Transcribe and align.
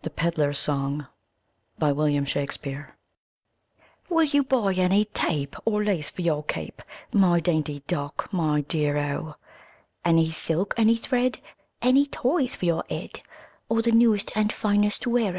THE 0.00 0.08
PEDLAR'S 0.08 0.58
SONG 0.58 1.06
William 1.78 2.24
Shakespeare 2.24 2.96
Will 4.08 4.24
you 4.24 4.42
buy 4.42 4.72
any 4.72 5.04
tape. 5.04 5.56
Or 5.66 5.84
lace 5.84 6.08
for 6.08 6.22
your 6.22 6.42
cape, 6.44 6.80
My 7.12 7.38
dainty 7.38 7.82
duck, 7.86 8.30
my 8.32 8.62
dear 8.62 8.94
0? 8.94 9.36
Any 10.06 10.30
silk, 10.30 10.72
any 10.78 10.96
thread, 10.96 11.40
Any 11.82 12.06
toys 12.06 12.56
for 12.56 12.64
your 12.64 12.84
head, 12.88 13.20
Of 13.68 13.82
the 13.82 13.92
newest 13.92 14.34
and 14.34 14.50
finest 14.50 15.06
wear 15.06 15.32
0? 15.32 15.36